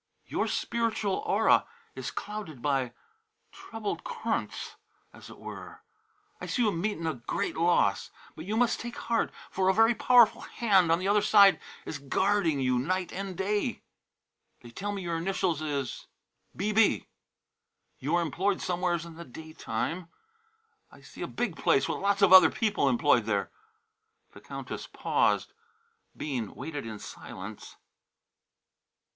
"Your 0.25 0.47
spiritual 0.47 1.17
aura 1.27 1.67
is 1.93 2.09
clouded 2.09 2.59
by 2.59 2.91
troubled 3.51 4.03
curnts, 4.03 4.75
as 5.13 5.29
it 5.29 5.37
were. 5.37 5.81
I 6.41 6.47
see 6.47 6.63
you 6.63 6.71
meetin' 6.71 7.05
a 7.05 7.13
great 7.13 7.55
loss, 7.55 8.09
but 8.35 8.43
you 8.45 8.57
mus' 8.57 8.75
take 8.75 8.95
heart, 8.97 9.31
for 9.51 9.69
a 9.69 9.75
very 9.75 9.93
powerful 9.93 10.41
hand 10.41 10.91
on 10.91 10.97
the 10.97 11.07
other 11.07 11.21
side 11.21 11.59
is 11.85 11.99
guardin' 11.99 12.59
you 12.59 12.79
night 12.79 13.13
an' 13.13 13.35
day. 13.35 13.83
They 14.61 14.71
tell 14.71 14.91
me 14.91 15.03
your 15.03 15.17
initials 15.17 15.61
is 15.61 16.07
'B.B.' 16.55 17.05
You 17.99 18.15
are 18.15 18.23
employed 18.23 18.59
somewheres 18.59 19.05
in 19.05 19.17
the 19.17 19.23
daytime. 19.23 20.07
I 20.91 21.01
see 21.01 21.21
a 21.21 21.27
big 21.27 21.55
place 21.55 21.87
with 21.87 21.99
lots 21.99 22.23
of 22.23 22.33
other 22.33 22.49
people 22.49 22.89
employed 22.89 23.25
there" 23.25 23.51
The 24.33 24.41
Countess 24.41 24.87
paused. 24.87 25.53
Bean 26.17 26.55
waited 26.55 26.87
in 26.87 26.97
silence. 26.97 27.77